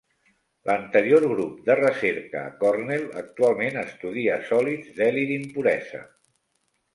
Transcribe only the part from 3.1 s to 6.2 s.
actualment estudia sòlids d'heli d'impuresa.